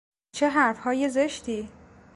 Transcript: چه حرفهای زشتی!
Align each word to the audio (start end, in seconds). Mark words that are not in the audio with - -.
چه 0.35 0.49
حرفهای 0.49 1.09
زشتی! 1.09 1.69